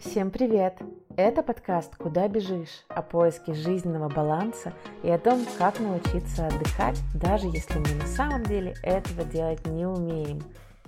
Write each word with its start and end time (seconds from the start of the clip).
Всем 0.00 0.30
привет! 0.30 0.76
Это 1.16 1.42
подкаст 1.42 1.96
«Куда 1.96 2.28
бежишь?» 2.28 2.84
о 2.88 3.00
поиске 3.02 3.54
жизненного 3.54 4.08
баланса 4.08 4.74
и 5.02 5.10
о 5.10 5.18
том, 5.18 5.46
как 5.58 5.80
научиться 5.80 6.46
отдыхать, 6.46 6.98
даже 7.14 7.46
если 7.46 7.78
мы 7.78 7.94
на 7.94 8.06
самом 8.06 8.42
деле 8.42 8.74
этого 8.82 9.24
делать 9.24 9.66
не 9.66 9.86
умеем. 9.86 10.42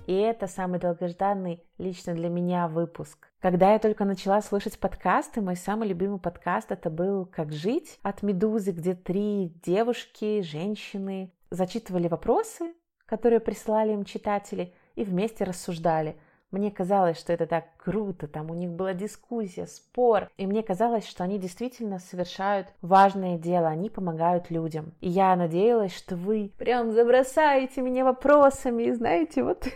И 0.05 0.13
это 0.13 0.47
самый 0.47 0.79
долгожданный 0.79 1.63
лично 1.77 2.13
для 2.13 2.29
меня 2.29 2.67
выпуск. 2.67 3.31
Когда 3.39 3.73
я 3.73 3.79
только 3.79 4.05
начала 4.05 4.41
слышать 4.41 4.77
подкасты, 4.77 5.41
мой 5.41 5.55
самый 5.55 5.87
любимый 5.87 6.19
подкаст 6.19 6.71
это 6.71 6.89
был 6.89 7.25
«Как 7.25 7.51
жить» 7.51 7.99
от 8.03 8.21
«Медузы», 8.21 8.71
где 8.71 8.93
три 8.93 9.53
девушки, 9.63 10.41
женщины 10.41 11.31
зачитывали 11.49 12.07
вопросы, 12.07 12.73
которые 13.05 13.39
присылали 13.39 13.93
им 13.93 14.05
читатели, 14.05 14.73
и 14.95 15.03
вместе 15.03 15.45
рассуждали– 15.45 16.15
мне 16.51 16.71
казалось, 16.71 17.19
что 17.19 17.31
это 17.31 17.45
так 17.45 17.65
круто, 17.77 18.27
там 18.27 18.49
у 18.49 18.53
них 18.53 18.71
была 18.71 18.93
дискуссия, 18.93 19.67
спор, 19.67 20.29
и 20.37 20.47
мне 20.47 20.63
казалось, 20.63 21.07
что 21.07 21.23
они 21.23 21.37
действительно 21.37 21.99
совершают 21.99 22.67
важное 22.81 23.37
дело, 23.37 23.67
они 23.67 23.89
помогают 23.89 24.49
людям. 24.49 24.93
И 24.99 25.09
я 25.09 25.35
надеялась, 25.35 25.95
что 25.95 26.15
вы 26.15 26.51
прям 26.57 26.91
забросаете 26.91 27.81
меня 27.81 28.03
вопросами, 28.03 28.91
знаете, 28.91 29.43
вот 29.43 29.67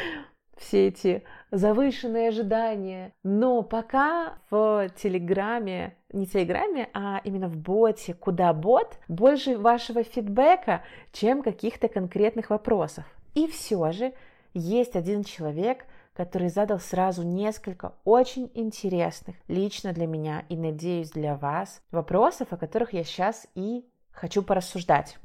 все 0.56 0.88
эти 0.88 1.22
завышенные 1.50 2.28
ожидания. 2.28 3.12
Но 3.22 3.62
пока 3.62 4.38
в 4.50 4.88
Телеграме, 4.96 5.96
не 6.12 6.26
Телеграме, 6.26 6.88
а 6.92 7.20
именно 7.24 7.48
в 7.48 7.56
боте, 7.56 8.14
куда 8.14 8.52
бот, 8.52 8.98
больше 9.08 9.58
вашего 9.58 10.02
фидбэка, 10.02 10.82
чем 11.12 11.42
каких-то 11.42 11.88
конкретных 11.88 12.50
вопросов. 12.50 13.04
И 13.34 13.46
все 13.46 13.92
же 13.92 14.12
есть 14.54 14.96
один 14.96 15.22
человек, 15.22 15.84
который 16.16 16.48
задал 16.48 16.80
сразу 16.80 17.22
несколько 17.22 17.92
очень 18.04 18.50
интересных 18.54 19.36
лично 19.48 19.92
для 19.92 20.06
меня 20.06 20.44
и, 20.48 20.56
надеюсь, 20.56 21.10
для 21.10 21.36
вас 21.36 21.82
вопросов, 21.90 22.52
о 22.52 22.56
которых 22.56 22.94
я 22.94 23.04
сейчас 23.04 23.46
и 23.54 23.84
хочу 24.12 24.42
порассуждать. 24.42 25.18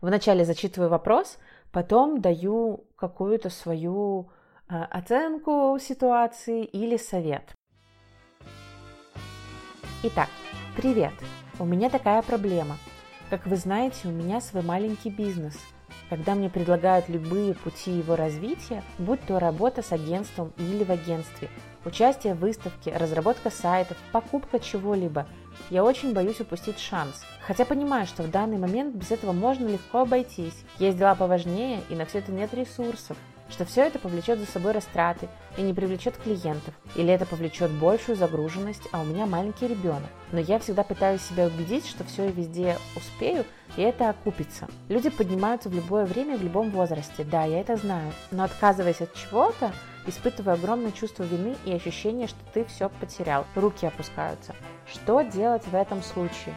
Вначале 0.00 0.46
зачитываю 0.46 0.90
вопрос, 0.90 1.38
потом 1.70 2.22
даю 2.22 2.86
какую-то 2.96 3.50
свою 3.50 4.30
э, 4.68 4.74
оценку 4.74 5.78
ситуации 5.78 6.64
или 6.64 6.96
совет. 6.96 7.54
Итак, 10.04 10.28
привет! 10.74 11.12
У 11.58 11.66
меня 11.66 11.90
такая 11.90 12.22
проблема. 12.22 12.76
Как 13.28 13.46
вы 13.46 13.56
знаете, 13.56 14.08
у 14.08 14.10
меня 14.10 14.40
свой 14.40 14.62
маленький 14.62 15.10
бизнес– 15.10 15.56
когда 16.14 16.36
мне 16.36 16.48
предлагают 16.48 17.08
любые 17.08 17.54
пути 17.54 17.90
его 17.90 18.14
развития, 18.14 18.84
будь 18.98 19.20
то 19.22 19.40
работа 19.40 19.82
с 19.82 19.90
агентством 19.90 20.52
или 20.58 20.84
в 20.84 20.92
агентстве, 20.92 21.48
участие 21.84 22.34
в 22.34 22.38
выставке, 22.38 22.96
разработка 22.96 23.50
сайтов, 23.50 23.96
покупка 24.12 24.60
чего-либо, 24.60 25.26
я 25.70 25.82
очень 25.82 26.14
боюсь 26.14 26.40
упустить 26.40 26.78
шанс. 26.78 27.24
Хотя 27.44 27.64
понимаю, 27.64 28.06
что 28.06 28.22
в 28.22 28.30
данный 28.30 28.58
момент 28.58 28.94
без 28.94 29.10
этого 29.10 29.32
можно 29.32 29.66
легко 29.66 30.02
обойтись. 30.02 30.64
Есть 30.78 30.98
дела 30.98 31.16
поважнее, 31.16 31.80
и 31.90 31.96
на 31.96 32.06
все 32.06 32.20
это 32.20 32.30
нет 32.30 32.54
ресурсов 32.54 33.16
что 33.50 33.64
все 33.64 33.82
это 33.82 33.98
повлечет 33.98 34.38
за 34.38 34.46
собой 34.46 34.72
растраты 34.72 35.28
и 35.56 35.62
не 35.62 35.72
привлечет 35.72 36.16
клиентов, 36.16 36.74
или 36.96 37.12
это 37.12 37.26
повлечет 37.26 37.70
большую 37.70 38.16
загруженность, 38.16 38.82
а 38.92 39.00
у 39.00 39.04
меня 39.04 39.26
маленький 39.26 39.66
ребенок. 39.66 40.10
Но 40.32 40.40
я 40.40 40.58
всегда 40.58 40.82
пытаюсь 40.82 41.22
себя 41.22 41.46
убедить, 41.46 41.86
что 41.86 42.04
все 42.04 42.28
и 42.28 42.32
везде 42.32 42.78
успею, 42.96 43.44
и 43.76 43.82
это 43.82 44.10
окупится. 44.10 44.68
Люди 44.88 45.10
поднимаются 45.10 45.68
в 45.68 45.74
любое 45.74 46.06
время, 46.06 46.36
в 46.36 46.42
любом 46.42 46.70
возрасте, 46.70 47.24
да, 47.24 47.44
я 47.44 47.60
это 47.60 47.76
знаю, 47.76 48.12
но 48.30 48.44
отказываясь 48.44 49.00
от 49.00 49.14
чего-то, 49.14 49.72
испытываю 50.06 50.54
огромное 50.54 50.92
чувство 50.92 51.22
вины 51.22 51.56
и 51.64 51.72
ощущение, 51.72 52.28
что 52.28 52.38
ты 52.52 52.64
все 52.64 52.88
потерял, 52.88 53.46
руки 53.54 53.86
опускаются. 53.86 54.54
Что 54.86 55.22
делать 55.22 55.66
в 55.66 55.74
этом 55.74 56.02
случае? 56.02 56.54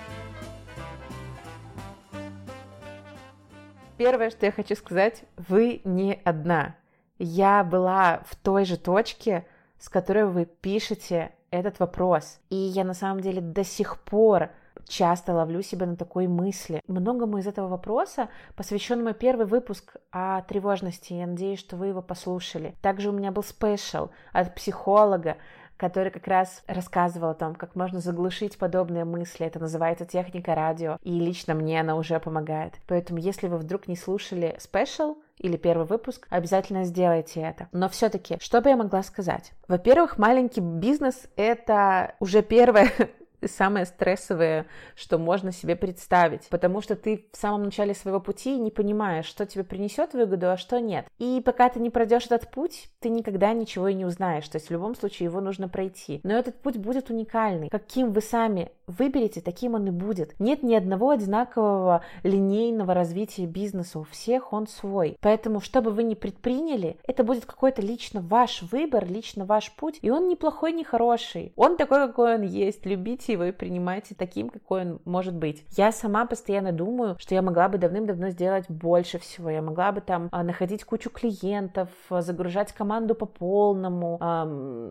Первое, 3.98 4.30
что 4.30 4.46
я 4.46 4.52
хочу 4.52 4.76
сказать, 4.76 5.24
вы 5.36 5.82
не 5.84 6.22
одна. 6.24 6.76
Я 7.18 7.64
была 7.64 8.22
в 8.26 8.36
той 8.36 8.64
же 8.64 8.78
точке, 8.78 9.46
с 9.80 9.90
которой 9.90 10.26
вы 10.26 10.46
пишете 10.46 11.32
этот 11.50 11.80
вопрос. 11.80 12.40
И 12.50 12.56
я 12.56 12.84
на 12.84 12.94
самом 12.94 13.22
деле 13.22 13.42
до 13.42 13.64
сих 13.64 14.00
пор 14.04 14.50
часто 14.88 15.34
ловлю 15.34 15.62
себя 15.62 15.86
на 15.88 15.96
такой 15.96 16.28
мысли. 16.28 16.82
Многому 16.88 17.40
из 17.40 17.48
этого 17.48 17.68
вопроса 17.68 18.30
посвящен 18.56 19.04
мой 19.04 19.14
первый 19.14 19.46
выпуск 19.46 19.96
о 20.12 20.42
тревожности. 20.44 21.14
Я 21.14 21.28
надеюсь, 21.28 21.60
что 21.60 21.76
вы 21.76 21.88
его 21.88 22.02
послушали. 22.02 22.76
Также 22.82 23.10
у 23.10 23.14
меня 23.14 23.32
был 23.32 23.44
спешл 23.44 24.10
от 24.32 24.54
психолога, 24.56 25.38
который 25.78 26.12
как 26.12 26.28
раз 26.28 26.64
рассказывал 26.68 27.30
о 27.30 27.36
том, 27.36 27.56
как 27.56 27.76
можно 27.76 28.00
заглушить 28.00 28.58
подобные 28.58 29.06
мысли. 29.06 29.46
Это 29.46 29.60
называется 29.60 30.06
техника 30.06 30.56
радио, 30.56 30.98
и 31.02 31.20
лично 31.20 31.54
мне 31.54 31.80
она 31.80 31.96
уже 31.96 32.20
помогает. 32.20 32.74
Поэтому, 32.88 33.20
если 33.20 33.48
вы 33.48 33.58
вдруг 33.58 33.88
не 33.88 33.96
слушали 33.96 34.56
спешл, 34.60 35.18
или 35.40 35.56
первый 35.56 35.86
выпуск, 35.86 36.26
обязательно 36.30 36.84
сделайте 36.84 37.42
это. 37.42 37.68
Но 37.72 37.90
все-таки, 37.90 38.38
что 38.40 38.62
бы 38.62 38.70
я 38.70 38.76
могла 38.76 39.04
сказать? 39.04 39.54
Во-первых, 39.68 40.18
маленький 40.18 40.62
бизнес— 40.62 41.28
это 41.36 42.16
уже 42.20 42.42
первое 42.42 42.92
самое 43.46 43.86
стрессовое, 43.86 44.68
что 44.96 45.18
можно 45.18 45.52
себе 45.52 45.76
представить, 45.76 46.48
потому 46.50 46.82
что 46.82 46.96
ты 46.96 47.28
в 47.32 47.38
самом 47.38 47.64
начале 47.64 47.94
своего 47.94 48.20
пути 48.20 48.58
не 48.58 48.72
понимаешь, 48.72 49.26
что 49.26 49.46
тебе 49.46 49.64
принесет 49.64 50.14
выгоду, 50.14 50.52
а 50.52 50.58
что 50.58 50.80
нет. 50.80 51.08
И 51.18 51.42
пока 51.46 51.70
ты 51.70 51.80
не 51.80 51.90
пройдешь 51.90 52.26
этот 52.26 52.50
путь, 52.52 52.90
ты 53.00 53.10
никогда 53.10 53.54
ничего 53.54 53.88
и 53.88 53.94
не 53.94 54.06
узнаешь, 54.06 54.48
то 54.48 54.58
есть 54.58 54.70
в 54.70 54.72
любом 54.72 54.96
случае 54.96 55.26
его 55.26 55.42
нужно 55.42 55.70
пройти. 55.70 56.20
Но 56.24 56.34
этот 56.34 56.56
путь 56.62 56.78
будет 56.78 57.10
уникальный. 57.10 57.70
Каким 57.70 58.12
вы 58.12 58.22
сами 58.22 58.72
выберете, 58.88 59.42
таким 59.42 59.76
он 59.76 59.88
и 59.88 59.92
будет. 59.92 60.40
Нет 60.40 60.64
ни 60.64 60.74
одного 60.74 61.10
одинакового 61.10 62.04
линейного 62.24 62.94
развития 62.94 63.46
бизнеса, 63.46 64.00
у 64.00 64.04
всех 64.04 64.54
он 64.54 64.68
свой. 64.68 65.18
Поэтому, 65.22 65.60
что 65.60 65.82
бы 65.82 65.92
вы 65.92 66.04
ни 66.04 66.16
предприняли, 66.16 66.98
это 67.04 67.24
будет 67.24 67.46
какой-то 67.46 67.82
лично 67.82 68.22
ваш 68.22 68.62
выбор, 68.64 69.06
лично 69.06 69.46
ваш 69.46 69.72
путь, 69.74 70.00
и 70.02 70.10
он 70.10 70.30
неплохой, 70.30 70.72
не 70.72 70.86
хороший. 70.86 71.52
Он 71.56 71.76
такой, 71.76 72.08
какой 72.08 72.36
он 72.36 72.44
есть. 72.44 72.86
Любите 72.86 73.27
и 73.34 73.52
принимайте 73.52 74.16
таким, 74.16 74.50
какой 74.50 74.82
он 74.82 75.02
может 75.06 75.36
быть. 75.36 75.66
Я 75.76 75.92
сама 75.92 76.26
постоянно 76.26 76.72
думаю, 76.72 77.18
что 77.20 77.36
я 77.36 77.42
могла 77.42 77.70
бы 77.70 77.78
давным-давно 77.78 78.30
сделать 78.30 78.66
больше 78.70 79.20
всего. 79.20 79.50
Я 79.50 79.62
могла 79.62 79.92
бы 79.92 80.02
там 80.02 80.30
а, 80.32 80.44
находить 80.44 80.84
кучу 80.84 81.10
клиентов, 81.10 81.90
загружать 82.10 82.74
команду 82.74 83.16
по 83.16 83.26
полному, 83.26 84.20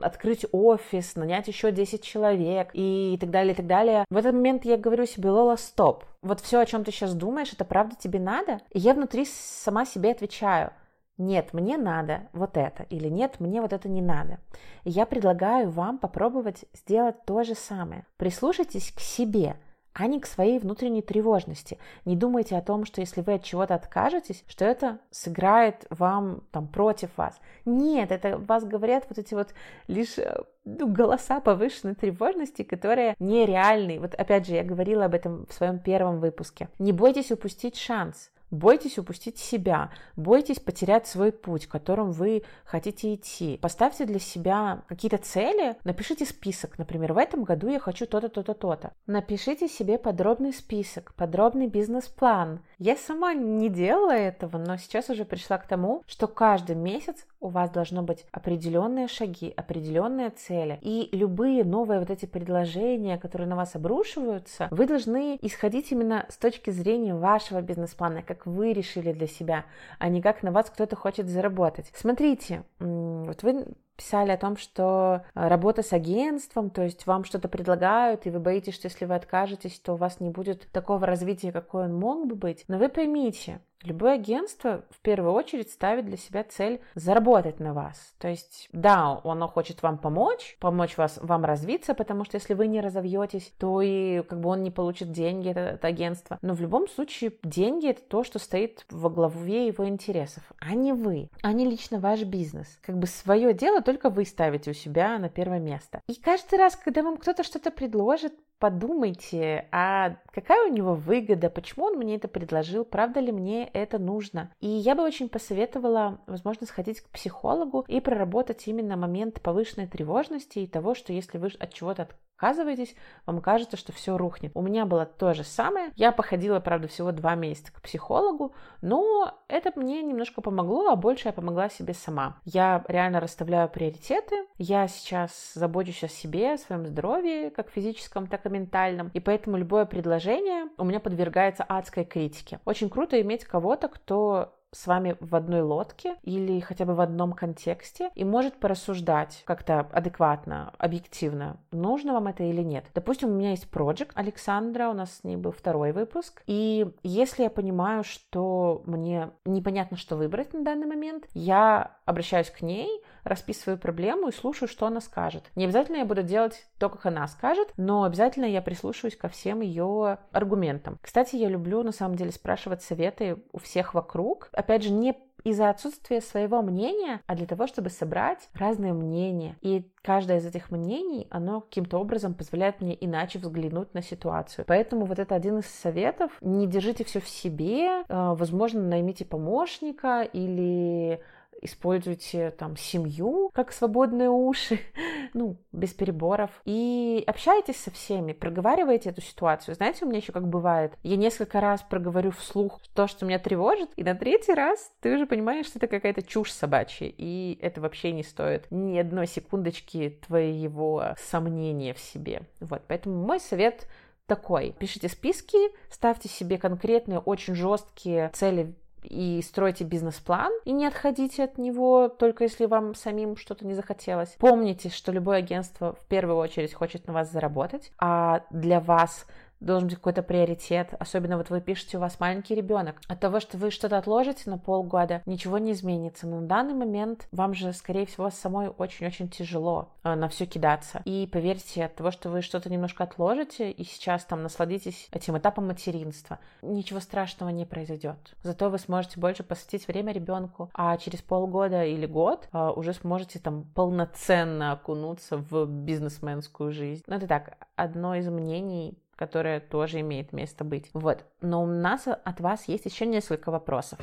открыть 0.02 0.46
офис, 0.52 1.16
нанять 1.16 1.48
еще 1.48 1.72
10 1.72 2.02
человек 2.02 2.70
и 2.72 3.16
так 3.20 3.30
далее, 3.30 3.52
и 3.52 3.56
так 3.56 3.66
далее. 3.66 4.04
В 4.10 4.16
этот 4.16 4.34
момент 4.34 4.64
я 4.64 4.76
говорю 4.76 5.06
себе, 5.06 5.30
Лола, 5.30 5.56
стоп. 5.56 6.04
Вот 6.22 6.40
все, 6.40 6.60
о 6.60 6.66
чем 6.66 6.84
ты 6.84 6.90
сейчас 6.90 7.14
думаешь, 7.14 7.52
это 7.52 7.64
правда 7.64 7.94
тебе 7.98 8.18
надо? 8.18 8.60
И 8.72 8.78
я 8.78 8.94
внутри 8.94 9.26
сама 9.26 9.84
себе 9.84 10.10
отвечаю– 10.10 10.72
нет, 11.18 11.52
мне 11.52 11.78
надо 11.78 12.28
вот 12.32 12.56
это, 12.56 12.82
или 12.84 13.08
нет, 13.08 13.40
мне 13.40 13.60
вот 13.60 13.72
это 13.72 13.88
не 13.88 14.02
надо. 14.02 14.38
И 14.84 14.90
я 14.90 15.06
предлагаю 15.06 15.70
вам 15.70 15.98
попробовать 15.98 16.64
сделать 16.74 17.24
то 17.24 17.42
же 17.42 17.54
самое. 17.54 18.04
Прислушайтесь 18.18 18.92
к 18.92 19.00
себе, 19.00 19.56
а 19.94 20.06
не 20.08 20.20
к 20.20 20.26
своей 20.26 20.58
внутренней 20.58 21.00
тревожности. 21.00 21.78
Не 22.04 22.16
думайте 22.16 22.54
о 22.54 22.60
том, 22.60 22.84
что 22.84 23.00
если 23.00 23.22
вы 23.22 23.34
от 23.34 23.44
чего-то 23.44 23.74
откажетесь, 23.74 24.44
что 24.46 24.66
это 24.66 24.98
сыграет 25.10 25.86
вам 25.88 26.42
там 26.52 26.68
против 26.68 27.16
вас. 27.16 27.40
Нет, 27.64 28.12
это 28.12 28.36
вас 28.36 28.64
говорят 28.64 29.06
вот 29.08 29.16
эти 29.16 29.32
вот 29.32 29.54
лишь 29.88 30.18
э, 30.18 30.42
ну, 30.66 30.86
голоса 30.86 31.40
повышенной 31.40 31.94
тревожности, 31.94 32.62
которые 32.62 33.14
нереальны. 33.18 33.98
Вот 33.98 34.14
опять 34.14 34.46
же, 34.46 34.54
я 34.54 34.64
говорила 34.64 35.06
об 35.06 35.14
этом 35.14 35.46
в 35.46 35.54
своем 35.54 35.78
первом 35.78 36.20
выпуске. 36.20 36.68
Не 36.78 36.92
бойтесь 36.92 37.32
упустить 37.32 37.76
шанс. 37.76 38.30
Бойтесь 38.50 38.98
упустить 38.98 39.38
себя, 39.38 39.90
бойтесь 40.14 40.60
потерять 40.60 41.06
свой 41.06 41.32
путь, 41.32 41.66
которым 41.66 42.12
вы 42.12 42.44
хотите 42.64 43.14
идти. 43.14 43.58
Поставьте 43.60 44.04
для 44.04 44.20
себя 44.20 44.82
какие-то 44.86 45.18
цели, 45.18 45.76
напишите 45.84 46.24
список. 46.24 46.78
Например, 46.78 47.12
в 47.12 47.18
этом 47.18 47.44
году 47.44 47.68
я 47.68 47.80
хочу 47.80 48.06
то-то, 48.06 48.28
то-то, 48.28 48.54
то-то. 48.54 48.92
Напишите 49.06 49.68
себе 49.68 49.98
подробный 49.98 50.52
список, 50.52 51.12
подробный 51.14 51.66
бизнес-план. 51.66 52.60
Я 52.78 52.96
сама 52.96 53.34
не 53.34 53.68
делала 53.68 54.12
этого, 54.12 54.58
но 54.58 54.76
сейчас 54.76 55.10
уже 55.10 55.24
пришла 55.24 55.58
к 55.58 55.66
тому, 55.66 56.02
что 56.06 56.28
каждый 56.28 56.76
месяц 56.76 57.26
у 57.40 57.48
вас 57.48 57.70
должно 57.70 58.02
быть 58.02 58.26
определенные 58.32 59.08
шаги, 59.08 59.52
определенные 59.56 60.30
цели. 60.30 60.78
И 60.82 61.08
любые 61.12 61.64
новые 61.64 62.00
вот 62.00 62.10
эти 62.10 62.26
предложения, 62.26 63.18
которые 63.18 63.48
на 63.48 63.56
вас 63.56 63.74
обрушиваются, 63.74 64.68
вы 64.70 64.86
должны 64.86 65.38
исходить 65.42 65.92
именно 65.92 66.26
с 66.28 66.36
точки 66.36 66.70
зрения 66.70 67.14
вашего 67.14 67.60
бизнес-плана, 67.60 68.22
как 68.36 68.46
вы 68.46 68.72
решили 68.72 69.12
для 69.12 69.26
себя, 69.26 69.64
а 69.98 70.08
не 70.08 70.22
как 70.22 70.42
на 70.42 70.52
вас 70.52 70.70
кто-то 70.70 70.96
хочет 70.96 71.28
заработать. 71.28 71.90
Смотрите, 71.94 72.64
вот 72.78 73.42
вы 73.42 73.66
писали 73.96 74.30
о 74.30 74.36
том, 74.36 74.56
что 74.56 75.22
э, 75.34 75.48
работа 75.48 75.82
с 75.82 75.92
агентством, 75.92 76.70
то 76.70 76.82
есть 76.82 77.06
вам 77.06 77.24
что-то 77.24 77.48
предлагают, 77.48 78.26
и 78.26 78.30
вы 78.30 78.38
боитесь, 78.38 78.74
что 78.74 78.86
если 78.86 79.04
вы 79.04 79.14
откажетесь, 79.14 79.78
то 79.80 79.94
у 79.94 79.96
вас 79.96 80.20
не 80.20 80.30
будет 80.30 80.70
такого 80.72 81.06
развития, 81.06 81.52
какое 81.52 81.84
он 81.84 81.98
мог 81.98 82.26
бы 82.26 82.34
быть. 82.34 82.64
Но 82.68 82.78
вы 82.78 82.88
поймите, 82.88 83.60
Любое 83.86 84.14
агентство 84.14 84.84
в 84.90 85.00
первую 85.00 85.32
очередь 85.32 85.70
ставит 85.70 86.06
для 86.06 86.16
себя 86.16 86.42
цель 86.42 86.80
заработать 86.94 87.60
на 87.60 87.72
вас. 87.72 88.14
То 88.18 88.26
есть, 88.26 88.68
да, 88.72 89.20
оно 89.22 89.46
хочет 89.46 89.82
вам 89.82 89.98
помочь, 89.98 90.56
помочь 90.58 90.96
вас, 90.96 91.20
вам 91.22 91.44
развиться, 91.44 91.94
потому 91.94 92.24
что 92.24 92.36
если 92.36 92.54
вы 92.54 92.66
не 92.66 92.80
разовьетесь, 92.80 93.52
то 93.58 93.80
и 93.80 94.22
как 94.22 94.40
бы 94.40 94.48
он 94.48 94.62
не 94.64 94.72
получит 94.72 95.12
деньги, 95.12 95.50
это, 95.50 95.60
это 95.60 95.86
агентство. 95.86 96.38
Но 96.42 96.54
в 96.54 96.60
любом 96.60 96.88
случае 96.88 97.34
деньги 97.44 97.88
это 97.88 98.02
то, 98.02 98.24
что 98.24 98.40
стоит 98.40 98.84
во 98.90 99.08
главе 99.08 99.68
его 99.68 99.86
интересов, 99.86 100.42
а 100.58 100.74
не 100.74 100.92
вы, 100.92 101.30
а 101.42 101.52
не 101.52 101.64
лично 101.64 102.00
ваш 102.00 102.22
бизнес. 102.22 102.80
Как 102.82 102.98
бы 102.98 103.06
свое 103.06 103.54
дело 103.54 103.82
только 103.86 104.10
вы 104.10 104.24
ставите 104.24 104.72
у 104.72 104.74
себя 104.74 105.16
на 105.16 105.28
первое 105.28 105.60
место. 105.60 106.02
И 106.08 106.16
каждый 106.16 106.58
раз, 106.58 106.74
когда 106.74 107.02
вам 107.02 107.18
кто-то 107.18 107.44
что-то 107.44 107.70
предложит, 107.70 108.34
подумайте, 108.58 109.66
а 109.72 110.16
какая 110.32 110.68
у 110.68 110.72
него 110.72 110.94
выгода, 110.94 111.50
почему 111.50 111.86
он 111.86 111.96
мне 111.96 112.16
это 112.16 112.28
предложил, 112.28 112.84
правда 112.84 113.20
ли 113.20 113.32
мне 113.32 113.68
это 113.68 113.98
нужно. 113.98 114.52
И 114.60 114.68
я 114.68 114.94
бы 114.94 115.02
очень 115.02 115.28
посоветовала, 115.28 116.20
возможно, 116.26 116.66
сходить 116.66 117.00
к 117.00 117.08
психологу 117.10 117.84
и 117.88 118.00
проработать 118.00 118.66
именно 118.66 118.96
момент 118.96 119.40
повышенной 119.40 119.86
тревожности 119.86 120.60
и 120.60 120.66
того, 120.66 120.94
что 120.94 121.12
если 121.12 121.38
вы 121.38 121.48
от 121.58 121.72
чего-то 121.72 122.08
отказываетесь, 122.36 122.94
вам 123.24 123.40
кажется, 123.40 123.76
что 123.76 123.92
все 123.92 124.16
рухнет. 124.16 124.52
У 124.54 124.62
меня 124.62 124.84
было 124.84 125.06
то 125.06 125.32
же 125.32 125.42
самое. 125.42 125.90
Я 125.96 126.12
походила, 126.12 126.60
правда, 126.60 126.86
всего 126.88 127.12
два 127.12 127.34
месяца 127.34 127.72
к 127.72 127.80
психологу, 127.80 128.54
но 128.82 129.34
это 129.48 129.72
мне 129.74 130.02
немножко 130.02 130.42
помогло, 130.42 130.88
а 130.88 130.96
больше 130.96 131.28
я 131.28 131.32
помогла 131.32 131.68
себе 131.68 131.94
сама. 131.94 132.38
Я 132.44 132.84
реально 132.88 133.20
расставляю 133.20 133.68
приоритеты. 133.68 134.46
Я 134.58 134.86
сейчас 134.88 135.52
забочусь 135.54 136.04
о 136.04 136.08
себе, 136.08 136.54
о 136.54 136.58
своем 136.58 136.86
здоровье, 136.86 137.50
как 137.50 137.70
физическом, 137.70 138.26
так 138.26 138.45
ментальном. 138.48 139.10
И 139.14 139.20
поэтому 139.20 139.56
любое 139.56 139.84
предложение 139.86 140.68
у 140.78 140.84
меня 140.84 141.00
подвергается 141.00 141.64
адской 141.64 142.04
критике. 142.04 142.60
Очень 142.64 142.90
круто 142.90 143.20
иметь 143.20 143.44
кого-то, 143.44 143.88
кто 143.88 144.55
с 144.72 144.86
вами 144.86 145.16
в 145.20 145.34
одной 145.34 145.62
лодке 145.62 146.16
или 146.22 146.60
хотя 146.60 146.84
бы 146.84 146.94
в 146.94 147.00
одном 147.00 147.32
контексте 147.32 148.10
и 148.14 148.24
может 148.24 148.58
порассуждать 148.58 149.42
как-то 149.44 149.80
адекватно, 149.80 150.72
объективно, 150.78 151.58
нужно 151.70 152.12
вам 152.12 152.28
это 152.28 152.44
или 152.44 152.62
нет. 152.62 152.84
Допустим, 152.94 153.30
у 153.30 153.32
меня 153.32 153.50
есть 153.50 153.70
проект 153.70 153.86
Александра, 154.14 154.88
у 154.88 154.92
нас 154.92 155.18
с 155.18 155.24
ней 155.24 155.36
был 155.36 155.52
второй 155.52 155.92
выпуск, 155.92 156.42
и 156.46 156.90
если 157.02 157.44
я 157.44 157.50
понимаю, 157.50 158.04
что 158.04 158.82
мне 158.86 159.30
непонятно, 159.44 159.96
что 159.96 160.16
выбрать 160.16 160.52
на 160.52 160.64
данный 160.64 160.86
момент, 160.86 161.26
я 161.34 161.96
обращаюсь 162.04 162.50
к 162.50 162.62
ней, 162.62 163.02
расписываю 163.24 163.78
проблему 163.78 164.28
и 164.28 164.32
слушаю, 164.32 164.68
что 164.68 164.86
она 164.86 165.00
скажет. 165.00 165.44
Не 165.56 165.64
обязательно 165.64 165.96
я 165.96 166.04
буду 166.04 166.22
делать 166.22 166.66
то, 166.78 166.88
как 166.88 167.06
она 167.06 167.26
скажет, 167.26 167.72
но 167.76 168.04
обязательно 168.04 168.44
я 168.44 168.62
прислушиваюсь 168.62 169.16
ко 169.16 169.28
всем 169.28 169.60
ее 169.60 170.18
аргументам. 170.30 170.98
Кстати, 171.02 171.36
я 171.36 171.48
люблю 171.48 171.82
на 171.82 171.92
самом 171.92 172.16
деле 172.16 172.30
спрашивать 172.30 172.82
советы 172.82 173.42
у 173.52 173.58
всех 173.58 173.94
вокруг. 173.94 174.48
Опять 174.56 174.82
же, 174.82 174.90
не 174.90 175.14
из-за 175.44 175.70
отсутствия 175.70 176.20
своего 176.20 176.60
мнения, 176.60 177.20
а 177.26 177.36
для 177.36 177.46
того, 177.46 177.68
чтобы 177.68 177.88
собрать 177.88 178.48
разные 178.54 178.92
мнения. 178.92 179.54
И 179.60 179.88
каждое 180.02 180.38
из 180.38 180.46
этих 180.46 180.72
мнений, 180.72 181.28
оно 181.30 181.60
каким-то 181.60 181.98
образом 181.98 182.34
позволяет 182.34 182.80
мне 182.80 182.96
иначе 183.00 183.38
взглянуть 183.38 183.94
на 183.94 184.02
ситуацию. 184.02 184.64
Поэтому 184.66 185.04
вот 185.04 185.20
это 185.20 185.36
один 185.36 185.58
из 185.58 185.66
советов. 185.66 186.32
Не 186.40 186.66
держите 186.66 187.04
все 187.04 187.20
в 187.20 187.28
себе, 187.28 188.02
а, 188.08 188.34
возможно, 188.34 188.82
наймите 188.82 189.24
помощника 189.24 190.22
или 190.22 191.20
используйте 191.62 192.50
там 192.50 192.76
семью 192.76 193.50
как 193.54 193.72
свободные 193.72 194.30
уши, 194.30 194.80
ну, 195.34 195.56
без 195.72 195.92
переборов, 195.92 196.50
и 196.64 197.22
общайтесь 197.26 197.76
со 197.76 197.90
всеми, 197.90 198.32
проговаривайте 198.32 199.10
эту 199.10 199.20
ситуацию. 199.20 199.74
Знаете, 199.74 200.04
у 200.04 200.08
меня 200.08 200.18
еще 200.18 200.32
как 200.32 200.48
бывает, 200.48 200.94
я 201.02 201.16
несколько 201.16 201.60
раз 201.60 201.82
проговорю 201.82 202.30
вслух 202.30 202.80
то, 202.94 203.06
что 203.06 203.26
меня 203.26 203.38
тревожит, 203.38 203.90
и 203.96 204.04
на 204.04 204.14
третий 204.14 204.54
раз 204.54 204.92
ты 205.00 205.14
уже 205.14 205.26
понимаешь, 205.26 205.66
что 205.66 205.78
это 205.78 205.86
какая-то 205.86 206.22
чушь 206.22 206.52
собачья, 206.52 207.12
и 207.16 207.58
это 207.60 207.80
вообще 207.80 208.12
не 208.12 208.22
стоит 208.22 208.66
ни 208.70 208.98
одной 208.98 209.26
секундочки 209.26 210.18
твоего 210.26 211.14
сомнения 211.18 211.94
в 211.94 211.98
себе. 211.98 212.42
Вот, 212.60 212.82
поэтому 212.86 213.24
мой 213.24 213.40
совет 213.40 213.86
такой. 214.26 214.74
Пишите 214.78 215.08
списки, 215.08 215.56
ставьте 215.90 216.28
себе 216.28 216.58
конкретные, 216.58 217.18
очень 217.18 217.54
жесткие 217.54 218.30
цели 218.34 218.74
и 219.08 219.42
стройте 219.42 219.84
бизнес-план, 219.84 220.52
и 220.64 220.72
не 220.72 220.86
отходите 220.86 221.44
от 221.44 221.58
него 221.58 222.08
только 222.08 222.44
если 222.44 222.66
вам 222.66 222.94
самим 222.94 223.36
что-то 223.36 223.66
не 223.66 223.74
захотелось. 223.74 224.36
Помните, 224.38 224.88
что 224.88 225.12
любое 225.12 225.38
агентство 225.38 225.94
в 225.94 226.04
первую 226.06 226.36
очередь 226.38 226.74
хочет 226.74 227.06
на 227.06 227.12
вас 227.12 227.30
заработать, 227.30 227.92
а 227.98 228.42
для 228.50 228.80
вас 228.80 229.26
должен 229.60 229.88
быть 229.88 229.96
какой-то 229.96 230.22
приоритет. 230.22 230.94
Особенно 230.98 231.36
вот 231.36 231.50
вы 231.50 231.60
пишете, 231.60 231.96
у 231.96 232.00
вас 232.00 232.20
маленький 232.20 232.54
ребенок. 232.54 233.00
От 233.08 233.20
того, 233.20 233.40
что 233.40 233.58
вы 233.58 233.70
что-то 233.70 233.98
отложите 233.98 234.50
на 234.50 234.58
полгода, 234.58 235.22
ничего 235.26 235.58
не 235.58 235.72
изменится. 235.72 236.26
Но 236.26 236.40
на 236.40 236.46
данный 236.46 236.74
момент 236.74 237.28
вам 237.32 237.54
же, 237.54 237.72
скорее 237.72 238.06
всего, 238.06 238.30
самой 238.30 238.68
очень-очень 238.68 239.28
тяжело 239.28 239.90
э, 240.04 240.14
на 240.14 240.28
все 240.28 240.46
кидаться. 240.46 241.02
И 241.04 241.28
поверьте, 241.30 241.84
от 241.84 241.94
того, 241.94 242.10
что 242.10 242.30
вы 242.30 242.42
что-то 242.42 242.70
немножко 242.70 243.04
отложите 243.04 243.70
и 243.70 243.84
сейчас 243.84 244.24
там 244.24 244.42
насладитесь 244.42 245.08
этим 245.12 245.38
этапом 245.38 245.68
материнства, 245.68 246.38
ничего 246.62 247.00
страшного 247.00 247.50
не 247.50 247.64
произойдет. 247.64 248.16
Зато 248.42 248.70
вы 248.70 248.78
сможете 248.78 249.20
больше 249.20 249.42
посвятить 249.42 249.88
время 249.88 250.12
ребенку, 250.12 250.70
а 250.74 250.96
через 250.96 251.22
полгода 251.22 251.84
или 251.84 252.06
год 252.06 252.48
э, 252.52 252.70
уже 252.74 252.92
сможете 252.92 253.38
там 253.38 253.64
полноценно 253.74 254.72
окунуться 254.72 255.38
в 255.38 255.66
бизнесменскую 255.66 256.72
жизнь. 256.72 257.02
Ну, 257.06 257.16
это 257.16 257.26
так, 257.26 257.56
одно 257.76 258.14
из 258.14 258.28
мнений 258.28 258.98
которое 259.16 259.60
тоже 259.60 260.00
имеет 260.00 260.32
место 260.32 260.64
быть. 260.64 260.90
Вот. 260.92 261.24
Но 261.40 261.62
у 261.62 261.66
нас 261.66 262.06
от 262.06 262.40
вас 262.40 262.68
есть 262.68 262.84
еще 262.84 263.06
несколько 263.06 263.50
вопросов. 263.50 263.98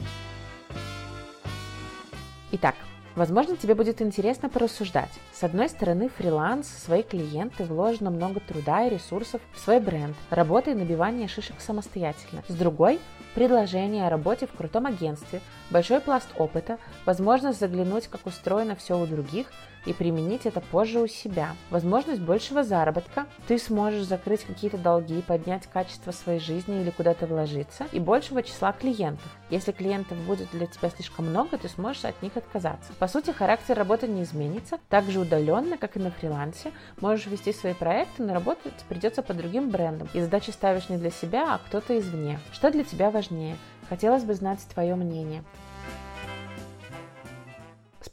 Итак, 2.52 2.76
Возможно, 3.16 3.56
тебе 3.56 3.76
будет 3.76 4.02
интересно 4.02 4.50
порассуждать. 4.50 5.12
С 5.34 5.44
одной 5.44 5.70
стороны, 5.70 6.10
фриланс, 6.10 6.68
свои 6.68 7.04
клиенты, 7.04 7.64
вложено 7.64 8.10
много 8.10 8.40
труда 8.40 8.88
и 8.88 8.90
ресурсов 8.90 9.40
в 9.54 9.60
свой 9.60 9.80
бренд, 9.80 10.16
работа 10.32 10.72
и 10.72 10.74
набивание 10.74 11.28
шишек 11.28 11.62
самостоятельно. 11.62 12.44
С 12.48 12.56
другой, 12.56 13.00
предложение 13.36 14.08
о 14.08 14.10
работе 14.10 14.48
в 14.48 14.54
крутом 14.54 14.88
агентстве, 14.88 15.42
большой 15.70 16.02
пласт 16.02 16.28
опыта, 16.38 16.80
возможность 17.06 17.60
заглянуть, 17.60 18.08
как 18.08 18.26
устроено 18.26 18.76
все 18.76 19.00
у 19.00 19.06
других– 19.06 19.52
и 19.86 19.94
применить 19.94 20.46
это 20.46 20.62
позже 20.62 21.00
у 21.00 21.08
себя. 21.08 21.56
Возможность 21.70 22.22
большего 22.22 22.64
заработка, 22.64 23.26
ты 23.48 23.58
сможешь 23.58 24.06
закрыть 24.06 24.44
какие-то 24.44 24.78
долги, 24.78 25.22
поднять 25.22 25.68
качество 25.68 26.12
своей 26.12 26.40
жизни 26.40 26.82
или 26.82 26.90
куда-то 26.90 27.28
вложиться, 27.28 27.88
и 27.92 28.00
большего 28.00 28.44
числа 28.44 28.72
клиентов. 28.72 29.30
Если 29.50 29.72
клиентов 29.72 30.18
будет 30.20 30.50
для 30.52 30.68
тебя 30.68 30.90
слишком 30.90 31.30
много, 31.30 31.58
ты 31.58 31.70
сможешь 31.70 32.06
от 32.06 32.22
них 32.22 32.36
отказаться. 32.38 32.94
По 33.00 33.08
сути, 33.08 33.32
характер 33.32 33.78
работы 33.78 34.08
не 34.08 34.24
изменится, 34.24 34.80
так 34.90 35.06
же 35.10 35.20
удаленно, 35.20 35.78
как 35.78 35.98
и 35.98 36.00
на 36.00 36.12
фрилансе. 36.12 36.72
Можешь 37.00 37.28
вести 37.28 37.54
свои 37.54 37.74
проекты, 37.74 38.24
но 38.24 38.34
работать 38.34 38.74
придется 38.90 39.22
по 39.22 39.34
другим 39.34 39.70
брендам. 39.70 40.10
И 40.14 40.22
задачи 40.22 40.52
ставишь 40.52 40.90
не 40.90 40.98
для 40.98 41.12
себя, 41.12 41.56
а 41.56 41.58
кто-то 41.60 41.98
извне. 42.00 42.40
Что 42.52 42.72
для 42.72 42.84
тебя 42.84 43.10
важнее? 43.10 43.58
Хотелось 43.90 44.24
бы 44.24 44.34
знать 44.34 44.60
твое 44.74 44.96
мнение. 44.96 45.44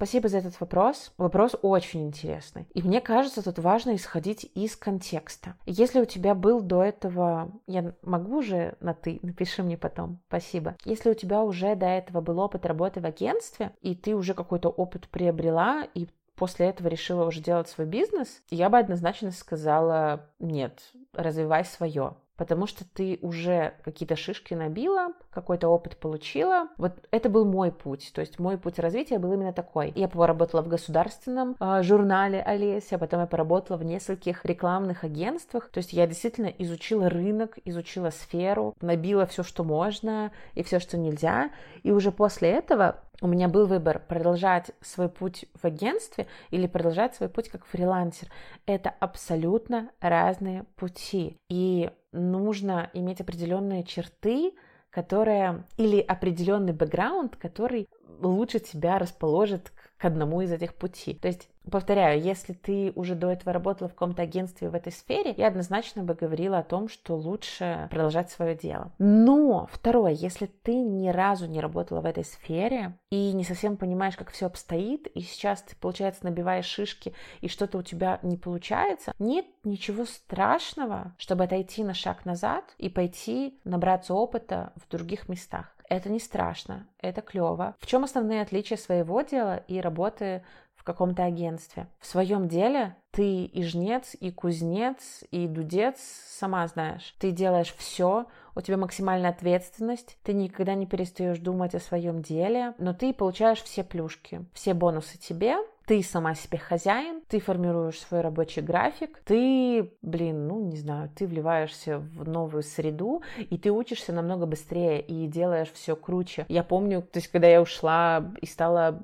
Спасибо 0.01 0.29
за 0.29 0.39
этот 0.39 0.59
вопрос. 0.61 1.13
Вопрос 1.19 1.55
очень 1.61 2.07
интересный. 2.07 2.67
И 2.73 2.81
мне 2.81 3.03
кажется, 3.03 3.43
тут 3.43 3.59
важно 3.59 3.95
исходить 3.97 4.51
из 4.55 4.75
контекста. 4.75 5.57
Если 5.67 6.01
у 6.01 6.07
тебя 6.07 6.35
был 6.35 6.63
до 6.63 6.83
этого... 6.83 7.53
Я 7.67 7.93
могу 8.01 8.39
уже 8.39 8.77
на 8.81 8.95
«ты»? 8.95 9.19
Напиши 9.23 9.63
мне 9.63 9.77
потом. 9.77 10.19
Спасибо. 10.29 10.75
Если 10.87 11.11
у 11.11 11.15
тебя 11.15 11.43
уже 11.43 11.77
до 11.77 11.85
этого 11.85 12.23
был 12.23 12.39
опыт 12.39 12.65
работы 12.65 13.03
в 13.03 13.05
агентстве, 13.05 13.73
и 13.83 13.95
ты 13.95 14.15
уже 14.17 14.33
какой-то 14.33 14.71
опыт 14.71 15.07
приобрела, 15.07 15.87
и 15.93 16.09
после 16.35 16.71
этого 16.71 16.89
решила 16.89 17.27
уже 17.27 17.43
делать 17.43 17.69
свой 17.69 17.87
бизнес, 17.87 18.41
я 18.49 18.71
бы 18.71 18.79
однозначно 18.79 19.33
сказала, 19.33 20.31
нет, 20.39 20.81
развивай 21.13 21.67
свое 21.67 22.15
потому 22.41 22.67
что 22.67 22.87
ты 22.87 23.19
уже 23.21 23.75
какие-то 23.85 24.17
шишки 24.17 24.55
набила, 24.55 25.09
какой-то 25.29 25.69
опыт 25.69 25.99
получила. 25.99 26.69
Вот 26.79 26.93
это 27.11 27.29
был 27.29 27.45
мой 27.45 27.71
путь, 27.71 28.13
то 28.15 28.23
есть 28.23 28.39
мой 28.39 28.57
путь 28.57 28.79
развития 28.79 29.19
был 29.19 29.35
именно 29.35 29.53
такой. 29.53 29.93
Я 29.95 30.09
поработала 30.09 30.63
в 30.63 30.69
государственном 30.69 31.55
э, 31.61 31.83
журнале 31.83 32.41
Олеся, 32.41 32.97
потом 32.97 33.21
я 33.21 33.27
поработала 33.27 33.77
в 33.77 33.85
нескольких 33.85 34.47
рекламных 34.47 35.05
агентствах, 35.05 35.69
то 35.69 35.81
есть 35.81 35.93
я 35.93 36.07
действительно 36.07 36.47
изучила 36.47 37.11
рынок, 37.11 37.59
изучила 37.67 38.09
сферу, 38.09 38.75
набила 38.81 39.27
все, 39.27 39.43
что 39.43 39.63
можно 39.63 40.33
и 40.55 40.63
все, 40.63 40.81
что 40.81 40.97
нельзя, 40.97 41.51
и 41.83 41.91
уже 41.91 42.11
после 42.11 42.53
этого 42.53 43.03
у 43.21 43.27
меня 43.27 43.49
был 43.49 43.67
выбор 43.67 44.01
продолжать 44.01 44.71
свой 44.81 45.09
путь 45.09 45.45
в 45.61 45.67
агентстве 45.67 46.27
или 46.51 46.67
продолжать 46.67 47.15
свой 47.15 47.29
путь 47.29 47.51
как 47.51 47.67
фрилансер. 47.67 48.29
Это 48.65 48.89
абсолютно 48.99 49.91
разные 50.01 50.65
пути. 50.77 51.37
И 51.51 51.91
нужно 52.13 52.91
иметь 52.93 53.21
определенные 53.21 53.85
черты, 53.85 54.53
которые 54.91 55.65
или 55.77 56.01
определенный 56.01 56.73
бэкграунд, 56.73 57.37
который 57.37 57.89
лучше 58.21 58.61
тебя 58.61 58.99
расположит 58.99 59.73
к 60.01 60.07
одному 60.07 60.41
из 60.41 60.51
этих 60.51 60.75
путей. 60.75 61.15
То 61.15 61.29
есть 61.29 61.51
повторяю, 61.71 62.23
если 62.23 62.55
ты 62.55 62.91
уже 62.97 63.15
до 63.15 63.31
этого 63.31 63.53
работала 63.53 63.89
в 63.89 63.93
каком-то 63.93 64.23
агентстве 64.23 64.71
в 64.71 64.75
этой 64.75 64.93
сфере, 64.93 65.35
я 65.37 65.49
однозначно 65.49 66.03
бы 66.03 66.15
говорила 66.15 66.59
о 66.59 66.63
том, 66.63 66.89
что 66.89 67.17
лучше 67.17 67.87
продолжать 67.91 68.31
свое 68.31 68.55
дело. 68.55 68.93
Но 68.99 69.69
второе, 69.71 70.13
если 70.13 70.47
ты 70.47 70.75
ни 70.75 71.09
разу 71.09 71.47
не 71.47 71.61
работала 71.61 72.01
в 72.01 72.07
этой 72.07 72.25
сфере 72.25 72.99
и 73.11 73.33
не 73.33 73.45
совсем 73.45 73.77
понимаешь, 73.77 74.17
как 74.17 74.31
все 74.31 74.47
обстоит, 74.47 75.07
и 75.09 75.21
сейчас 75.21 75.63
ты, 75.63 75.77
получается, 75.77 76.25
набиваешь 76.25 76.65
шишки, 76.65 77.13
и 77.43 77.49
что-то 77.49 77.77
у 77.77 77.83
тебя 77.83 78.21
не 78.23 78.39
получается, 78.39 79.13
нет 79.19 79.45
ничего 79.65 80.07
страшного, 80.07 81.15
чтобы 81.19 81.45
отойти 81.45 81.85
на 81.85 81.93
шаг 81.93 82.25
назад 82.25 82.65
и 82.79 82.89
пойти 82.89 83.61
набраться 83.65 84.15
опыта 84.15 84.73
в 84.77 84.91
других 84.91 85.29
местах. 85.29 85.75
Это 85.91 86.09
не 86.09 86.21
страшно, 86.21 86.87
это 87.01 87.21
клево. 87.21 87.75
В 87.81 87.87
чем 87.87 88.05
основные 88.05 88.43
отличия 88.43 88.77
своего 88.77 89.23
дела 89.23 89.57
и 89.57 89.81
работы 89.81 90.45
в 90.77 90.85
каком-то 90.85 91.25
агентстве? 91.25 91.89
В 91.99 92.07
своем 92.07 92.47
деле 92.47 92.95
ты 93.11 93.45
и 93.45 93.65
жнец, 93.65 94.15
и 94.19 94.31
кузнец, 94.31 95.25
и 95.33 95.49
дудец, 95.49 95.99
сама 95.99 96.65
знаешь. 96.69 97.17
Ты 97.19 97.33
делаешь 97.33 97.75
все, 97.77 98.27
у 98.55 98.61
тебя 98.61 98.77
максимальная 98.77 99.31
ответственность, 99.31 100.17
ты 100.23 100.33
никогда 100.33 100.75
не 100.75 100.87
перестаешь 100.87 101.41
думать 101.41 101.75
о 101.75 101.81
своем 101.81 102.23
деле, 102.23 102.73
но 102.79 102.95
ты 102.95 103.13
получаешь 103.13 103.61
все 103.61 103.83
плюшки, 103.83 104.47
все 104.55 104.75
бонусы 104.75 105.19
тебе, 105.19 105.57
ты 105.87 106.03
сама 106.03 106.35
себе 106.35 106.59
хозяин, 106.59 107.23
ты 107.29 107.41
формируешь 107.41 108.01
свой 108.01 108.21
рабочий 108.21 108.63
график, 108.63 109.21
ты, 109.25 109.93
блин, 110.03 110.47
ну, 110.47 110.61
не 110.61 110.77
знаю, 110.77 111.11
ты 111.15 111.27
вливаешься 111.27 111.99
в 111.99 112.29
новую 112.29 112.63
среду, 112.63 113.23
и 113.39 113.59
ты 113.59 113.73
учишься 113.73 114.13
намного 114.13 114.47
быстрее 114.47 115.01
и 115.01 115.27
делаешь 115.27 115.73
все 115.73 115.97
круче. 115.97 116.47
Я 116.49 116.63
помню, 116.63 117.03
то 117.03 117.19
есть, 117.19 117.29
когда 117.29 117.49
я 117.49 117.61
ушла 117.61 118.33
и 118.41 118.47
стала 118.47 119.01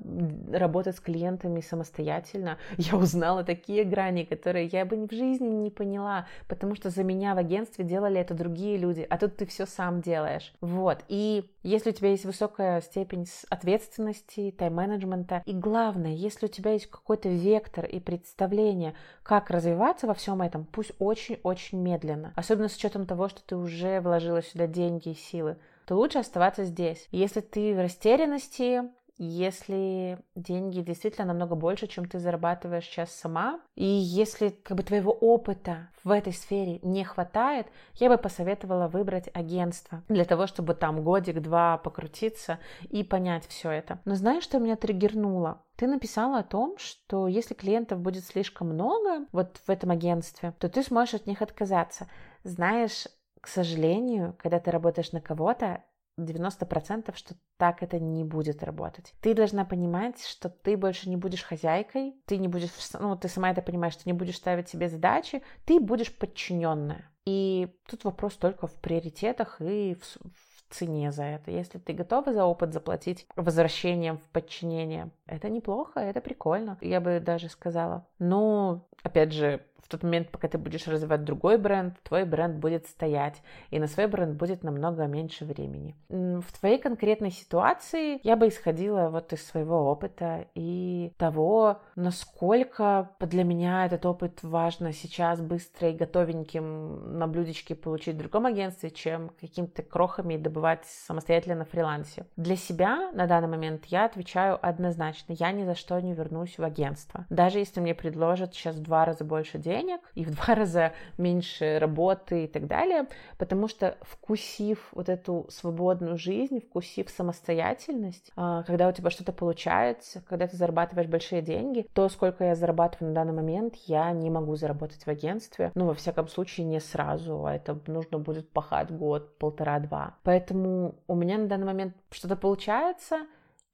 работать 0.51 0.95
с 0.95 0.99
клиентами 0.99 1.59
самостоятельно, 1.59 2.57
я 2.77 2.95
узнала 2.95 3.43
такие 3.43 3.83
грани, 3.83 4.23
которые 4.23 4.67
я 4.67 4.85
бы 4.85 5.07
в 5.07 5.11
жизни 5.11 5.49
не 5.49 5.69
поняла, 5.69 6.27
потому 6.47 6.75
что 6.75 6.89
за 6.89 7.03
меня 7.03 7.35
в 7.35 7.37
агентстве 7.37 7.83
делали 7.83 8.19
это 8.19 8.33
другие 8.33 8.77
люди, 8.77 9.05
а 9.09 9.17
тут 9.17 9.35
ты 9.37 9.45
все 9.45 9.65
сам 9.65 10.01
делаешь. 10.01 10.53
Вот. 10.61 11.03
И 11.09 11.49
если 11.63 11.89
у 11.89 11.93
тебя 11.93 12.11
есть 12.11 12.23
высокая 12.23 12.79
степень 12.81 13.25
ответственности, 13.49 14.55
тайм-менеджмента, 14.57 15.43
и 15.45 15.53
главное, 15.53 16.13
если 16.13 16.45
у 16.45 16.49
тебя 16.49 16.76
есть 16.77 16.89
какой-то 16.89 17.29
вектор 17.29 17.85
и 17.85 17.99
представление, 17.99 18.95
как 19.23 19.49
развиваться 19.49 20.07
во 20.07 20.13
всем 20.13 20.41
этом, 20.41 20.65
пусть 20.65 20.91
очень-очень 20.99 21.79
медленно, 21.79 22.33
особенно 22.35 22.69
с 22.69 22.75
учетом 22.75 23.05
того, 23.05 23.29
что 23.29 23.41
ты 23.43 23.55
уже 23.55 23.99
вложила 24.01 24.41
сюда 24.41 24.67
деньги 24.67 25.09
и 25.09 25.15
силы, 25.15 25.57
то 25.85 25.95
лучше 25.95 26.19
оставаться 26.19 26.63
здесь. 26.63 27.07
Если 27.11 27.41
ты 27.41 27.75
в 27.75 27.79
растерянности, 27.79 28.83
если 29.17 30.19
деньги 30.35 30.81
действительно 30.81 31.27
намного 31.27 31.55
больше, 31.55 31.87
чем 31.87 32.07
ты 32.07 32.19
зарабатываешь 32.19 32.85
сейчас 32.85 33.11
сама, 33.11 33.59
и 33.75 33.85
если 33.85 34.49
как 34.49 34.77
бы 34.77 34.83
твоего 34.83 35.11
опыта 35.11 35.89
в 36.03 36.11
этой 36.11 36.33
сфере 36.33 36.79
не 36.83 37.03
хватает, 37.03 37.67
я 37.95 38.09
бы 38.09 38.17
посоветовала 38.17 38.87
выбрать 38.87 39.29
агентство 39.33 40.03
для 40.07 40.25
того, 40.25 40.47
чтобы 40.47 40.73
там 40.73 41.03
годик-два 41.03 41.77
покрутиться 41.77 42.59
и 42.89 43.03
понять 43.03 43.47
все 43.47 43.71
это. 43.71 43.99
Но 44.05 44.15
знаешь, 44.15 44.43
что 44.43 44.59
меня 44.59 44.75
триггернуло? 44.75 45.63
Ты 45.75 45.87
написала 45.87 46.39
о 46.39 46.43
том, 46.43 46.77
что 46.77 47.27
если 47.27 47.53
клиентов 47.53 47.99
будет 47.99 48.25
слишком 48.25 48.69
много 48.69 49.25
вот 49.31 49.57
в 49.65 49.69
этом 49.69 49.91
агентстве, 49.91 50.53
то 50.59 50.69
ты 50.69 50.83
сможешь 50.83 51.15
от 51.15 51.27
них 51.27 51.41
отказаться. 51.41 52.07
Знаешь, 52.43 53.07
к 53.41 53.47
сожалению, 53.47 54.35
когда 54.39 54.59
ты 54.59 54.71
работаешь 54.71 55.11
на 55.11 55.21
кого-то, 55.21 55.83
90% 56.17 57.15
что 57.15 57.35
так 57.57 57.83
это 57.83 57.99
не 57.99 58.23
будет 58.23 58.63
работать. 58.63 59.13
Ты 59.21 59.33
должна 59.33 59.65
понимать, 59.65 60.23
что 60.25 60.49
ты 60.49 60.77
больше 60.77 61.09
не 61.09 61.17
будешь 61.17 61.43
хозяйкой, 61.43 62.15
ты 62.25 62.37
не 62.37 62.47
будешь, 62.47 62.69
ну, 62.99 63.15
ты 63.15 63.27
сама 63.27 63.51
это 63.51 63.61
понимаешь, 63.61 63.95
ты 63.95 64.03
не 64.05 64.13
будешь 64.13 64.37
ставить 64.37 64.69
себе 64.69 64.89
задачи, 64.89 65.43
ты 65.65 65.79
будешь 65.79 66.15
подчиненная. 66.15 67.09
И 67.25 67.67
тут 67.89 68.05
вопрос 68.05 68.35
только 68.35 68.67
в 68.67 68.75
приоритетах 68.75 69.61
и 69.61 69.95
в, 69.95 70.03
в 70.03 70.57
цене 70.69 71.11
за 71.11 71.23
это. 71.23 71.51
Если 71.51 71.77
ты 71.77 71.93
готова 71.93 72.33
за 72.33 72.45
опыт 72.45 72.73
заплатить 72.73 73.27
возвращением 73.35 74.17
в 74.17 74.29
подчинение, 74.29 75.11
это 75.25 75.49
неплохо, 75.49 75.99
это 75.99 76.21
прикольно. 76.21 76.77
Я 76.81 77.01
бы 77.01 77.19
даже 77.19 77.49
сказала. 77.49 78.07
Но, 78.19 78.86
опять 79.03 79.33
же, 79.33 79.61
в 79.87 79.89
тот 79.89 80.03
момент, 80.03 80.29
пока 80.31 80.49
ты 80.49 80.57
будешь 80.57 80.85
развивать 80.85 81.23
другой 81.23 81.57
бренд, 81.57 81.95
твой 82.03 82.25
бренд 82.25 82.57
будет 82.57 82.87
стоять, 82.87 83.41
и 83.69 83.79
на 83.79 83.87
свой 83.87 84.07
бренд 84.07 84.35
будет 84.35 84.61
намного 84.61 85.05
меньше 85.05 85.45
времени. 85.45 85.95
В 86.09 86.59
твоей 86.59 86.77
конкретной 86.77 87.31
ситуации 87.31 88.19
я 88.23 88.35
бы 88.35 88.49
исходила 88.49 89.09
вот 89.09 89.31
из 89.31 89.47
своего 89.47 89.89
опыта 89.89 90.47
и 90.55 91.13
того, 91.17 91.79
насколько 91.95 93.11
для 93.21 93.45
меня 93.45 93.85
этот 93.85 94.05
опыт 94.05 94.43
важно 94.43 94.91
сейчас 94.91 95.39
быстро 95.39 95.89
и 95.89 95.95
готовеньким 95.95 97.17
на 97.17 97.27
блюдечке 97.27 97.73
получить 97.73 98.15
в 98.15 98.19
другом 98.19 98.45
агентстве, 98.45 98.91
чем 98.91 99.29
какими-то 99.39 99.83
крохами 99.83 100.35
добывать 100.35 100.85
самостоятельно 100.85 101.55
на 101.55 101.65
фрилансе. 101.65 102.25
Для 102.35 102.57
себя 102.57 103.09
на 103.13 103.25
данный 103.25 103.47
момент 103.47 103.85
я 103.85 104.03
отвечаю 104.03 104.59
однозначно, 104.61 105.31
я 105.31 105.53
ни 105.53 105.63
за 105.63 105.75
что 105.75 105.97
не 106.01 106.13
вернусь 106.13 106.57
в 106.57 106.63
агентство. 106.65 107.25
Даже 107.29 107.59
если 107.59 107.79
мне 107.79 107.95
предложат 107.95 108.53
сейчас 108.53 108.77
два 108.87 109.05
раза 109.05 109.23
больше 109.23 109.57
денег 109.57 109.99
и 110.15 110.23
в 110.23 110.31
два 110.31 110.55
раза 110.55 110.93
меньше 111.17 111.77
работы 111.79 112.45
и 112.45 112.47
так 112.47 112.67
далее, 112.67 113.07
потому 113.37 113.67
что 113.67 113.97
вкусив 114.01 114.89
вот 114.93 115.09
эту 115.09 115.45
свободную 115.49 116.17
жизнь, 116.17 116.61
вкусив 116.61 117.09
самостоятельность, 117.09 118.31
а, 118.35 118.63
когда 118.63 118.87
у 118.87 118.91
тебя 118.91 119.09
что-то 119.09 119.33
получается, 119.33 120.23
когда 120.27 120.47
ты 120.47 120.57
зарабатываешь 120.57 121.09
большие 121.09 121.41
деньги, 121.41 121.85
то, 121.93 122.09
сколько 122.09 122.43
я 122.45 122.55
зарабатываю 122.55 123.09
на 123.09 123.15
данный 123.15 123.33
момент, 123.33 123.75
я 123.85 124.11
не 124.11 124.29
могу 124.29 124.55
заработать 124.55 125.03
в 125.03 125.07
агентстве, 125.07 125.71
ну, 125.75 125.85
во 125.85 125.93
всяком 125.93 126.27
случае, 126.27 126.65
не 126.65 126.79
сразу, 126.79 127.45
а 127.45 127.53
это 127.53 127.79
нужно 127.87 128.19
будет 128.19 128.49
пахать 128.49 128.89
год, 128.91 129.37
полтора-два. 129.37 130.15
Поэтому 130.23 130.95
у 131.07 131.15
меня 131.15 131.37
на 131.37 131.47
данный 131.47 131.65
момент 131.65 131.93
что-то 132.09 132.35
получается, 132.35 133.27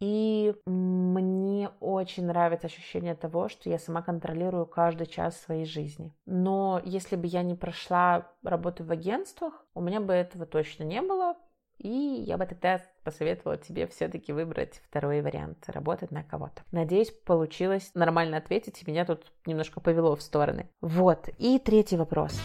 и 0.04 0.54
мне 0.66 1.70
очень 1.80 2.26
нравится 2.26 2.68
ощущение 2.68 3.16
того, 3.16 3.48
что 3.48 3.70
я 3.70 3.80
сама 3.80 4.02
контролирую 4.02 4.66
каждый 4.66 5.08
час 5.08 5.40
своей 5.40 5.64
жизни. 5.64 6.14
Но 6.26 6.82
если 6.84 7.16
бы 7.16 7.26
я 7.26 7.42
не 7.42 7.56
прошла 7.56 8.28
работу 8.44 8.84
в 8.84 8.92
агентствах, 8.92 9.66
у 9.74 9.80
меня 9.80 10.02
бы 10.02 10.12
этого 10.12 10.46
точно 10.46 10.84
не 10.84 11.02
было. 11.02 11.36
И 11.78 11.88
я 11.88 12.38
бы 12.38 12.46
тогда 12.46 12.82
посоветовала 13.06 13.58
тебе 13.58 13.88
все-таки 13.88 14.34
выбрать 14.34 14.82
второй 14.90 15.22
вариант, 15.22 15.64
работать 15.68 16.12
на 16.12 16.24
кого-то. 16.24 16.64
Надеюсь, 16.74 17.10
получилось 17.10 17.92
нормально 17.94 18.38
ответить, 18.38 18.84
и 18.84 18.92
меня 18.92 19.06
тут 19.06 19.32
немножко 19.46 19.80
повело 19.80 20.18
в 20.18 20.22
стороны. 20.22 20.70
Вот, 20.82 21.30
и 21.38 21.60
третий 21.60 21.96
вопрос. 21.96 22.42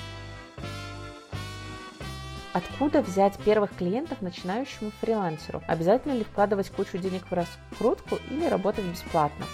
Откуда 2.58 3.02
взять 3.02 3.38
первых 3.44 3.72
клиентов 3.76 4.20
начинающему 4.20 4.90
фрилансеру? 5.00 5.62
Обязательно 5.68 6.14
ли 6.14 6.24
вкладывать 6.24 6.68
кучу 6.70 6.98
денег 6.98 7.22
в 7.30 7.32
раскрутку 7.32 8.18
или 8.30 8.46
работать 8.46 8.84
бесплатно? 8.84 9.46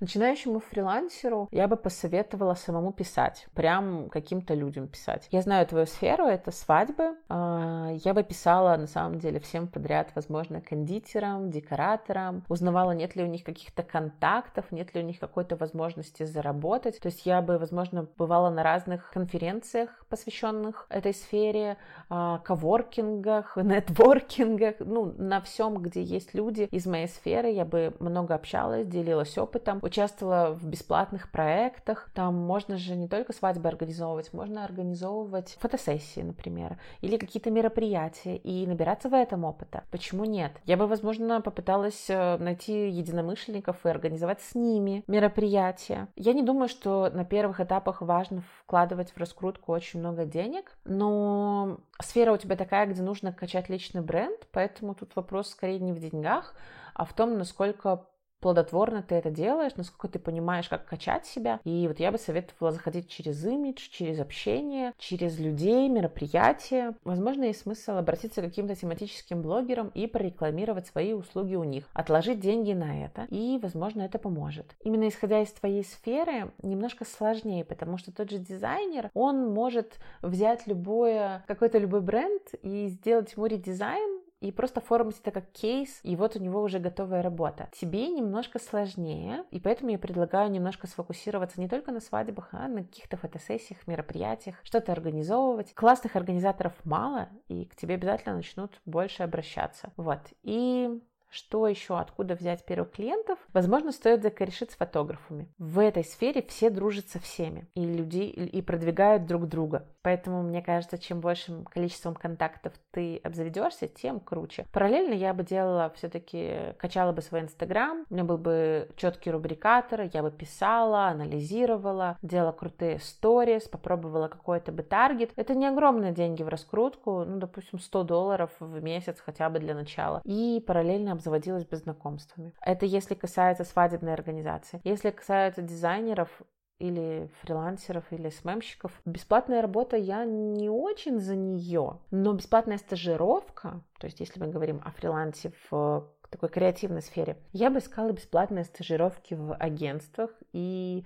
Начинающему 0.00 0.60
фрилансеру 0.60 1.48
я 1.52 1.68
бы 1.68 1.76
посоветовала 1.76 2.54
самому 2.54 2.90
писать, 2.90 3.46
прям 3.54 4.08
каким-то 4.08 4.54
людям 4.54 4.88
писать. 4.88 5.28
Я 5.30 5.42
знаю 5.42 5.66
твою 5.66 5.84
сферу, 5.84 6.24
это 6.24 6.50
свадьбы. 6.50 7.16
А, 7.28 7.90
я 8.02 8.14
бы 8.14 8.22
писала 8.22 8.78
на 8.78 8.86
самом 8.86 9.18
деле 9.18 9.40
всем 9.40 9.68
подряд, 9.68 10.10
возможно, 10.14 10.62
кондитерам, 10.62 11.50
декораторам, 11.50 12.44
узнавала, 12.48 12.92
нет 12.92 13.14
ли 13.14 13.22
у 13.22 13.26
них 13.26 13.44
каких-то 13.44 13.82
контактов, 13.82 14.72
нет 14.72 14.94
ли 14.94 15.02
у 15.02 15.04
них 15.04 15.18
какой-то 15.18 15.56
возможности 15.56 16.22
заработать. 16.22 16.98
То 16.98 17.08
есть 17.08 17.26
я 17.26 17.42
бы, 17.42 17.58
возможно, 17.58 18.08
бывала 18.16 18.48
на 18.48 18.62
разных 18.62 19.10
конференциях, 19.10 19.90
посвященных 20.08 20.86
этой 20.88 21.12
сфере, 21.12 21.76
а, 22.08 22.38
коворкингах, 22.38 23.56
нетворкингах, 23.56 24.76
ну, 24.78 25.12
на 25.18 25.42
всем, 25.42 25.74
где 25.74 26.02
есть 26.02 26.32
люди 26.32 26.62
из 26.70 26.86
моей 26.86 27.06
сферы, 27.06 27.50
я 27.50 27.66
бы 27.66 27.94
много 28.00 28.34
общалась, 28.34 28.86
делилась 28.86 29.36
опытом, 29.36 29.80
участвовала 29.90 30.54
в 30.54 30.64
бесплатных 30.66 31.30
проектах. 31.30 32.10
Там 32.14 32.34
можно 32.34 32.76
же 32.76 32.94
не 32.94 33.08
только 33.08 33.32
свадьбы 33.32 33.68
организовывать, 33.68 34.32
можно 34.32 34.64
организовывать 34.64 35.56
фотосессии, 35.60 36.20
например, 36.20 36.78
или 37.00 37.16
какие-то 37.16 37.50
мероприятия 37.50 38.36
и 38.36 38.66
набираться 38.66 39.08
в 39.08 39.14
этом 39.14 39.44
опыта. 39.44 39.82
Почему 39.90 40.24
нет? 40.24 40.52
Я 40.64 40.76
бы, 40.76 40.86
возможно, 40.86 41.40
попыталась 41.40 42.06
э, 42.08 42.38
найти 42.38 42.88
единомышленников 42.88 43.84
и 43.84 43.88
организовать 43.88 44.40
с 44.40 44.54
ними 44.54 45.02
мероприятия. 45.08 46.06
Я 46.14 46.32
не 46.32 46.42
думаю, 46.42 46.68
что 46.68 47.10
на 47.12 47.24
первых 47.24 47.60
этапах 47.60 48.00
важно 48.00 48.42
вкладывать 48.60 49.10
в 49.10 49.16
раскрутку 49.18 49.72
очень 49.72 49.98
много 49.98 50.24
денег, 50.24 50.78
но 50.84 51.78
сфера 52.00 52.32
у 52.32 52.36
тебя 52.36 52.54
такая, 52.56 52.86
где 52.86 53.02
нужно 53.02 53.32
качать 53.32 53.68
личный 53.68 54.02
бренд, 54.02 54.46
поэтому 54.52 54.94
тут 54.94 55.16
вопрос 55.16 55.50
скорее 55.50 55.80
не 55.80 55.92
в 55.92 55.98
деньгах, 55.98 56.54
а 56.94 57.04
в 57.04 57.12
том, 57.12 57.38
насколько 57.38 58.04
плодотворно 58.40 59.02
ты 59.02 59.14
это 59.14 59.30
делаешь, 59.30 59.72
насколько 59.76 60.08
ты 60.08 60.18
понимаешь, 60.18 60.68
как 60.68 60.86
качать 60.86 61.26
себя. 61.26 61.60
И 61.64 61.86
вот 61.88 62.00
я 62.00 62.10
бы 62.10 62.18
советовала 62.18 62.72
заходить 62.72 63.08
через 63.08 63.44
имидж, 63.44 63.88
через 63.90 64.20
общение, 64.20 64.92
через 64.98 65.38
людей, 65.38 65.88
мероприятия. 65.88 66.94
Возможно, 67.04 67.44
есть 67.44 67.62
смысл 67.62 67.92
обратиться 67.92 68.40
к 68.40 68.44
каким-то 68.44 68.74
тематическим 68.74 69.42
блогерам 69.42 69.90
и 69.94 70.06
прорекламировать 70.06 70.86
свои 70.86 71.12
услуги 71.12 71.54
у 71.54 71.64
них, 71.64 71.84
отложить 71.92 72.40
деньги 72.40 72.72
на 72.72 73.04
это, 73.04 73.26
и, 73.30 73.58
возможно, 73.62 74.02
это 74.02 74.18
поможет. 74.18 74.74
Именно 74.82 75.08
исходя 75.08 75.40
из 75.42 75.52
твоей 75.52 75.84
сферы, 75.84 76.52
немножко 76.62 77.04
сложнее, 77.04 77.64
потому 77.64 77.98
что 77.98 78.12
тот 78.12 78.30
же 78.30 78.38
дизайнер, 78.38 79.10
он 79.14 79.52
может 79.52 79.98
взять 80.22 80.66
любое, 80.66 81.44
какой-то 81.46 81.78
любой 81.78 82.00
бренд 82.00 82.42
и 82.62 82.88
сделать 82.88 83.32
ему 83.34 83.46
редизайн, 83.46 84.09
и 84.40 84.52
просто 84.52 84.80
оформить 84.80 85.20
это 85.20 85.30
как 85.30 85.50
кейс, 85.52 86.00
и 86.02 86.16
вот 86.16 86.36
у 86.36 86.38
него 86.38 86.62
уже 86.62 86.78
готовая 86.78 87.22
работа. 87.22 87.68
Тебе 87.72 88.08
немножко 88.08 88.58
сложнее, 88.58 89.44
и 89.50 89.60
поэтому 89.60 89.90
я 89.90 89.98
предлагаю 89.98 90.50
немножко 90.50 90.86
сфокусироваться 90.86 91.60
не 91.60 91.68
только 91.68 91.92
на 91.92 92.00
свадьбах, 92.00 92.48
а 92.52 92.68
на 92.68 92.84
каких-то 92.84 93.16
фотосессиях, 93.16 93.86
мероприятиях, 93.86 94.56
что-то 94.62 94.92
организовывать. 94.92 95.74
Классных 95.74 96.16
организаторов 96.16 96.72
мало, 96.84 97.28
и 97.48 97.66
к 97.66 97.76
тебе 97.76 97.94
обязательно 97.94 98.36
начнут 98.36 98.80
больше 98.86 99.22
обращаться. 99.22 99.92
Вот. 99.96 100.20
И 100.42 101.00
что 101.30 101.66
еще, 101.66 101.98
откуда 101.98 102.34
взять 102.34 102.64
первых 102.64 102.90
клиентов? 102.90 103.38
Возможно, 103.52 103.92
стоит 103.92 104.22
закорешить 104.22 104.72
с 104.72 104.76
фотографами. 104.76 105.48
В 105.58 105.78
этой 105.78 106.04
сфере 106.04 106.44
все 106.48 106.70
дружат 106.70 107.08
со 107.08 107.20
всеми 107.20 107.68
и 107.74 107.84
люди 107.84 108.18
и 108.18 108.62
продвигают 108.62 109.26
друг 109.26 109.46
друга. 109.46 109.86
Поэтому, 110.02 110.42
мне 110.42 110.62
кажется, 110.62 110.98
чем 110.98 111.20
большим 111.20 111.64
количеством 111.64 112.14
контактов 112.14 112.72
ты 112.90 113.18
обзаведешься, 113.18 113.86
тем 113.86 114.18
круче. 114.18 114.66
Параллельно 114.72 115.14
я 115.14 115.34
бы 115.34 115.44
делала 115.44 115.92
все-таки, 115.94 116.74
качала 116.78 117.12
бы 117.12 117.22
свой 117.22 117.42
инстаграм, 117.42 118.04
у 118.08 118.14
меня 118.14 118.24
был 118.24 118.38
бы 118.38 118.88
четкий 118.96 119.30
рубрикатор, 119.30 120.02
я 120.12 120.22
бы 120.22 120.30
писала, 120.30 121.08
анализировала, 121.08 122.18
делала 122.22 122.52
крутые 122.52 122.98
сторис, 122.98 123.68
попробовала 123.68 124.28
какой-то 124.28 124.72
бы 124.72 124.82
таргет. 124.82 125.32
Это 125.36 125.54
не 125.54 125.66
огромные 125.66 126.12
деньги 126.12 126.42
в 126.42 126.48
раскрутку, 126.48 127.24
ну, 127.24 127.38
допустим, 127.38 127.78
100 127.78 128.02
долларов 128.04 128.50
в 128.58 128.82
месяц 128.82 129.20
хотя 129.20 129.48
бы 129.50 129.58
для 129.58 129.74
начала. 129.74 130.22
И 130.24 130.62
параллельно 130.66 131.12
обзаводилась 131.20 131.66
бы 131.66 131.76
знакомствами. 131.76 132.54
Это 132.62 132.86
если 132.86 133.14
касается 133.14 133.64
свадебной 133.64 134.14
организации. 134.14 134.80
Если 134.84 135.10
касается 135.10 135.62
дизайнеров, 135.62 136.42
или 136.78 137.30
фрилансеров, 137.42 138.10
или 138.10 138.30
СММщиков. 138.30 139.02
Бесплатная 139.04 139.60
работа, 139.60 139.98
я 139.98 140.24
не 140.24 140.70
очень 140.70 141.20
за 141.20 141.36
нее, 141.36 142.00
но 142.10 142.32
бесплатная 142.32 142.78
стажировка, 142.78 143.84
то 143.98 144.06
есть 144.06 144.18
если 144.18 144.40
мы 144.40 144.46
говорим 144.46 144.80
о 144.82 144.90
фрилансе 144.90 145.52
в 145.70 146.10
такой 146.30 146.48
креативной 146.48 147.02
сфере, 147.02 147.36
я 147.52 147.68
бы 147.68 147.80
искала 147.80 148.12
бесплатные 148.12 148.64
стажировки 148.64 149.34
в 149.34 149.54
агентствах, 149.56 150.30
и 150.54 151.04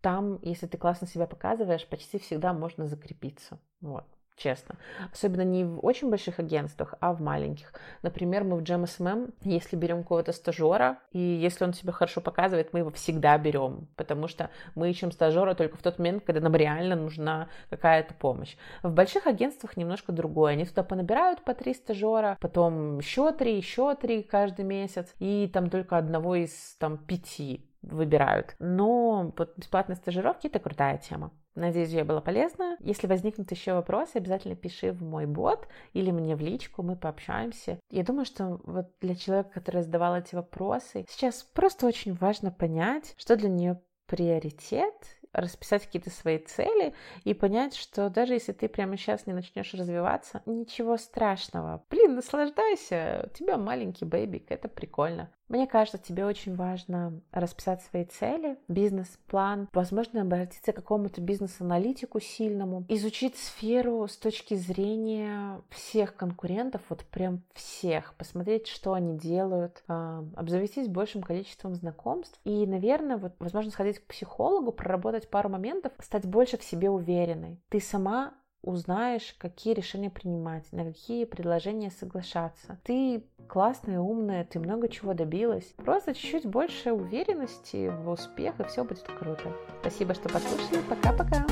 там, 0.00 0.38
если 0.40 0.66
ты 0.66 0.78
классно 0.78 1.06
себя 1.06 1.26
показываешь, 1.26 1.86
почти 1.86 2.18
всегда 2.18 2.54
можно 2.54 2.86
закрепиться. 2.86 3.58
Вот 3.82 4.06
честно. 4.40 4.76
Особенно 5.12 5.42
не 5.42 5.64
в 5.64 5.84
очень 5.84 6.10
больших 6.10 6.38
агентствах, 6.38 6.94
а 7.00 7.12
в 7.12 7.20
маленьких. 7.20 7.72
Например, 8.02 8.44
мы 8.44 8.56
в 8.56 8.62
GMSMM, 8.62 9.34
если 9.42 9.76
берем 9.76 10.02
кого-то 10.02 10.32
стажера, 10.32 10.98
и 11.12 11.18
если 11.18 11.64
он 11.64 11.74
себя 11.74 11.92
хорошо 11.92 12.20
показывает, 12.20 12.72
мы 12.72 12.80
его 12.80 12.90
всегда 12.90 13.36
берем, 13.38 13.88
потому 13.96 14.28
что 14.28 14.50
мы 14.74 14.90
ищем 14.90 15.12
стажера 15.12 15.54
только 15.54 15.76
в 15.76 15.82
тот 15.82 15.98
момент, 15.98 16.24
когда 16.24 16.40
нам 16.40 16.54
реально 16.56 16.96
нужна 16.96 17.48
какая-то 17.68 18.14
помощь. 18.14 18.56
В 18.82 18.92
больших 18.92 19.26
агентствах 19.26 19.76
немножко 19.76 20.12
другое. 20.12 20.52
Они 20.52 20.64
туда 20.64 20.82
понабирают 20.82 21.44
по 21.44 21.54
три 21.54 21.74
стажера, 21.74 22.36
потом 22.40 22.98
еще 22.98 23.32
три, 23.32 23.56
еще 23.56 23.94
три 23.94 24.22
каждый 24.22 24.64
месяц, 24.64 25.14
и 25.18 25.50
там 25.52 25.70
только 25.70 25.96
одного 25.96 26.34
из 26.36 26.76
там 26.78 26.96
пяти 26.96 27.69
выбирают. 27.82 28.54
Но 28.58 29.32
вот 29.36 29.56
бесплатные 29.56 29.96
стажировки— 29.96 30.46
это 30.48 30.58
крутая 30.58 30.98
тема. 30.98 31.32
Надеюсь, 31.54 31.90
я 31.90 32.04
была 32.04 32.20
полезна. 32.20 32.76
Если 32.80 33.06
возникнут 33.06 33.50
еще 33.50 33.72
вопросы, 33.74 34.16
обязательно 34.16 34.54
пиши 34.54 34.92
в 34.92 35.02
мой 35.02 35.26
бот 35.26 35.66
или 35.92 36.10
мне 36.10 36.36
в 36.36 36.40
личку, 36.40 36.82
мы 36.82 36.96
пообщаемся. 36.96 37.80
Я 37.90 38.04
думаю, 38.04 38.24
что 38.24 38.60
вот 38.64 38.92
для 39.00 39.16
человека, 39.16 39.50
который 39.54 39.82
задавал 39.82 40.16
эти 40.16 40.34
вопросы, 40.34 41.04
сейчас 41.08 41.42
просто 41.42 41.86
очень 41.86 42.14
важно 42.14 42.50
понять, 42.50 43.14
что 43.16 43.36
для 43.36 43.48
нее 43.48 43.80
приоритет, 44.06 44.94
расписать 45.32 45.84
какие-то 45.84 46.10
свои 46.10 46.38
цели 46.38 46.94
и 47.24 47.34
понять, 47.34 47.74
что 47.74 48.10
даже 48.10 48.34
если 48.34 48.52
ты 48.52 48.68
прямо 48.68 48.96
сейчас 48.96 49.26
не 49.26 49.32
начнешь 49.32 49.74
развиваться, 49.74 50.42
ничего 50.46 50.96
страшного. 50.96 51.84
Блин, 51.90 52.14
наслаждайся, 52.14 53.28
у 53.30 53.36
тебя 53.36 53.56
маленький 53.56 54.04
бэйбик, 54.04 54.50
это 54.50 54.68
прикольно. 54.68 55.30
Мне 55.50 55.66
кажется, 55.66 55.98
тебе 55.98 56.24
очень 56.24 56.54
важно 56.54 57.20
расписать 57.32 57.82
свои 57.82 58.04
цели, 58.04 58.56
бизнес-план, 58.68 59.68
возможно, 59.72 60.22
обратиться 60.22 60.72
к 60.72 60.76
какому-то 60.76 61.20
бизнес-аналитику 61.20 62.20
сильному, 62.20 62.84
изучить 62.88 63.36
сферу 63.36 64.06
с 64.06 64.16
точки 64.16 64.54
зрения 64.54 65.60
всех 65.70 66.14
конкурентов, 66.14 66.82
вот 66.88 67.04
прям 67.04 67.42
всех, 67.52 68.14
посмотреть, 68.14 68.68
что 68.68 68.92
они 68.92 69.18
делают, 69.18 69.82
а, 69.88 70.24
обзавестись 70.36 70.86
большим 70.86 71.20
количеством 71.20 71.74
знакомств 71.74 72.38
и, 72.44 72.64
наверное, 72.64 73.16
вот, 73.16 73.32
возможно, 73.40 73.72
сходить 73.72 73.98
к 73.98 74.06
психологу, 74.06 74.70
проработать 74.70 75.19
пару 75.28 75.48
моментов, 75.48 75.92
стать 76.00 76.26
больше 76.26 76.56
в 76.56 76.64
себе 76.64 76.88
уверенной. 76.90 77.60
Ты 77.68 77.80
сама 77.80 78.34
узнаешь, 78.62 79.34
какие 79.38 79.74
решения 79.74 80.10
принимать, 80.10 80.70
на 80.72 80.84
какие 80.84 81.24
предложения 81.24 81.90
соглашаться. 81.90 82.78
Ты 82.84 83.24
классная, 83.48 84.00
умная, 84.00 84.44
ты 84.44 84.58
много 84.58 84.88
чего 84.88 85.14
добилась. 85.14 85.74
Просто 85.76 86.14
чуть-чуть 86.14 86.46
больше 86.46 86.92
уверенности 86.92 87.88
в 87.88 88.10
успех, 88.10 88.60
и 88.60 88.64
все 88.64 88.84
будет 88.84 89.02
круто. 89.02 89.52
Спасибо, 89.80 90.14
что 90.14 90.28
послушали. 90.28 90.82
Пока-пока. 90.88 91.46